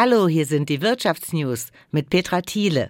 [0.00, 2.88] Hallo, hier sind die Wirtschaftsnews mit Petra Thiele.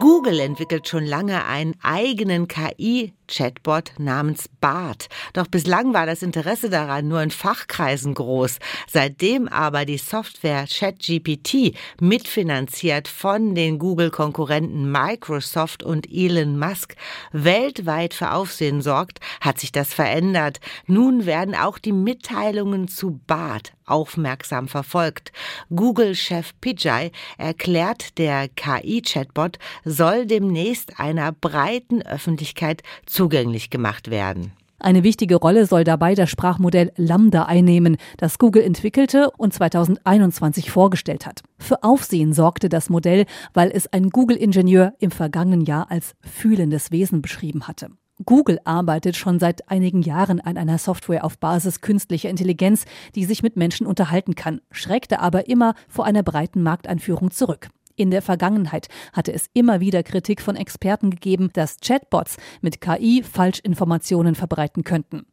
[0.00, 5.08] Google entwickelt schon lange einen eigenen KI-Chatbot namens BART.
[5.34, 8.58] Doch bislang war das Interesse daran nur in Fachkreisen groß.
[8.90, 16.96] Seitdem aber die Software ChatGPT mitfinanziert von den Google-Konkurrenten Microsoft und Elon Musk
[17.30, 20.58] weltweit für Aufsehen sorgt, hat sich das verändert.
[20.88, 25.32] Nun werden auch die Mitteilungen zu BART aufmerksam verfolgt.
[25.74, 34.52] Google-Chef Pijay erklärt, der KI-Chatbot soll demnächst einer breiten Öffentlichkeit zugänglich gemacht werden.
[34.84, 41.24] Eine wichtige Rolle soll dabei das Sprachmodell Lambda einnehmen, das Google entwickelte und 2021 vorgestellt
[41.24, 41.40] hat.
[41.58, 47.22] Für Aufsehen sorgte das Modell, weil es ein Google-Ingenieur im vergangenen Jahr als fühlendes Wesen
[47.22, 47.88] beschrieben hatte.
[48.24, 53.42] Google arbeitet schon seit einigen Jahren an einer Software auf Basis künstlicher Intelligenz, die sich
[53.42, 57.70] mit Menschen unterhalten kann, schreckte aber immer vor einer breiten Markteinführung zurück.
[57.96, 63.22] In der Vergangenheit hatte es immer wieder Kritik von Experten gegeben, dass Chatbots mit KI
[63.22, 65.26] Falschinformationen verbreiten könnten.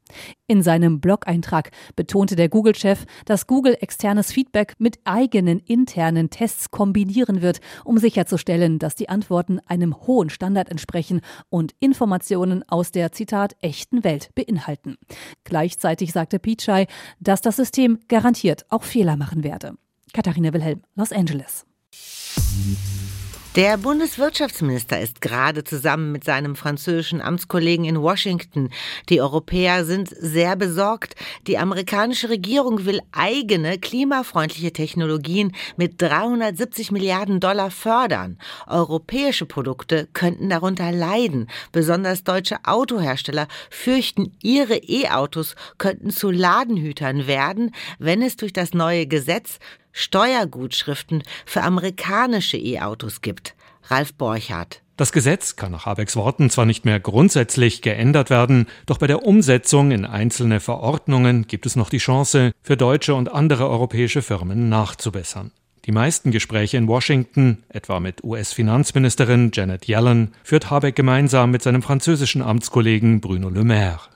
[0.45, 7.42] In seinem Blog-Eintrag betonte der Google-Chef, dass Google externes Feedback mit eigenen internen Tests kombinieren
[7.42, 13.56] wird, um sicherzustellen, dass die Antworten einem hohen Standard entsprechen und Informationen aus der Zitat
[13.62, 14.98] echten Welt beinhalten.
[15.46, 16.86] Gleichzeitig sagte Pichai,
[17.20, 19.73] dass das System garantiert auch Fehler machen werde.
[20.14, 21.66] Katharina Wilhelm, Los Angeles.
[23.58, 28.70] Der Bundeswirtschaftsminister ist gerade zusammen mit seinem französischen Amtskollegen in Washington.
[29.09, 31.16] Die Europäer sind sehr besorgt.
[31.47, 38.38] Die amerikanische Regierung will eigene klimafreundliche Technologien mit 370 Milliarden Dollar fördern.
[38.67, 41.50] Europäische Produkte könnten darunter leiden.
[41.73, 49.08] Besonders deutsche Autohersteller fürchten, ihre E-Autos könnten zu Ladenhütern werden, wenn es durch das neue
[49.08, 49.59] Gesetz
[49.92, 53.56] Steuergutschriften für amerikanische E-Autos gibt.
[53.84, 54.81] Ralf Borchardt.
[54.97, 59.25] Das Gesetz kann nach Habecks Worten zwar nicht mehr grundsätzlich geändert werden, doch bei der
[59.25, 64.69] Umsetzung in einzelne Verordnungen gibt es noch die Chance, für deutsche und andere europäische Firmen
[64.69, 65.52] nachzubessern.
[65.85, 71.81] Die meisten Gespräche in Washington, etwa mit US-Finanzministerin Janet Yellen, führt Habeck gemeinsam mit seinem
[71.81, 74.10] französischen Amtskollegen Bruno Le Maire.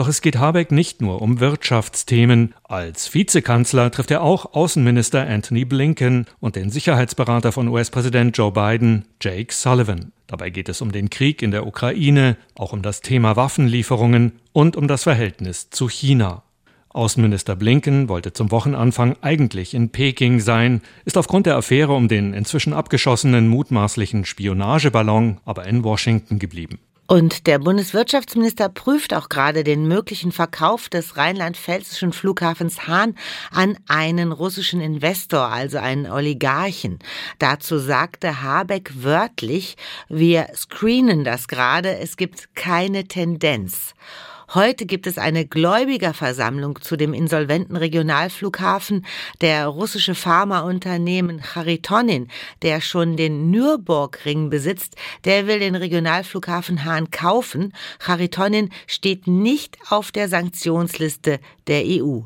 [0.00, 2.54] Doch es geht Habeck nicht nur um Wirtschaftsthemen.
[2.64, 9.04] Als Vizekanzler trifft er auch Außenminister Anthony Blinken und den Sicherheitsberater von US-Präsident Joe Biden,
[9.20, 10.12] Jake Sullivan.
[10.26, 14.74] Dabei geht es um den Krieg in der Ukraine, auch um das Thema Waffenlieferungen und
[14.74, 16.44] um das Verhältnis zu China.
[16.88, 22.32] Außenminister Blinken wollte zum Wochenanfang eigentlich in Peking sein, ist aufgrund der Affäre um den
[22.32, 26.78] inzwischen abgeschossenen mutmaßlichen Spionageballon aber in Washington geblieben.
[27.10, 33.16] Und der Bundeswirtschaftsminister prüft auch gerade den möglichen Verkauf des rheinland-pfälzischen Flughafens Hahn
[33.50, 37.00] an einen russischen Investor, also einen Oligarchen.
[37.40, 39.76] Dazu sagte Habeck wörtlich,
[40.08, 43.94] wir screenen das gerade, es gibt keine Tendenz.
[44.52, 49.06] Heute gibt es eine Gläubigerversammlung zu dem insolventen Regionalflughafen.
[49.40, 52.26] Der russische Pharmaunternehmen Charitonin,
[52.62, 57.72] der schon den Nürburgring besitzt, der will den Regionalflughafen Hahn kaufen.
[58.00, 61.38] Charitonin steht nicht auf der Sanktionsliste
[61.68, 62.22] der EU.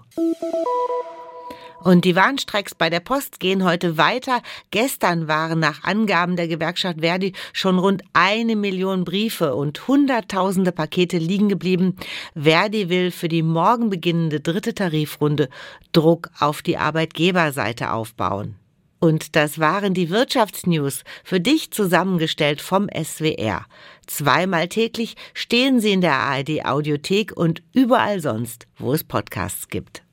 [1.85, 4.41] Und die Warnstreiks bei der Post gehen heute weiter.
[4.71, 11.19] Gestern waren nach Angaben der Gewerkschaft Verdi schon rund eine Million Briefe und hunderttausende Pakete
[11.19, 11.97] liegen geblieben.
[12.35, 15.51] Verdi will für die morgen beginnende dritte Tarifrunde
[15.93, 18.57] Druck auf die Arbeitgeberseite aufbauen.
[18.99, 23.67] Und das waren die Wirtschaftsnews für dich zusammengestellt vom SWR.
[24.07, 30.04] Zweimal täglich stehen sie in der ARD Audiothek und überall sonst, wo es Podcasts gibt.